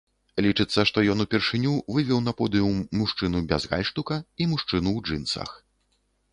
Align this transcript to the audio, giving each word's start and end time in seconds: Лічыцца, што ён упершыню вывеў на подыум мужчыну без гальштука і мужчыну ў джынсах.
Лічыцца, 0.43 0.85
што 0.89 1.03
ён 1.13 1.19
упершыню 1.25 1.73
вывеў 1.97 2.23
на 2.29 2.33
подыум 2.41 2.81
мужчыну 3.03 3.45
без 3.53 3.69
гальштука 3.75 4.21
і 4.41 4.51
мужчыну 4.55 4.89
ў 4.97 4.99
джынсах. 5.07 5.49